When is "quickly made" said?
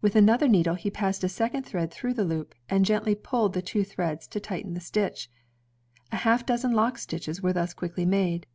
7.74-8.46